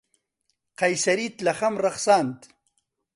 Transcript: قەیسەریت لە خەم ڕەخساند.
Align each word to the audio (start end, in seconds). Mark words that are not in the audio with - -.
قەیسەریت 0.79 1.35
لە 1.45 1.53
خەم 1.59 1.75
ڕەخساند. 1.83 2.39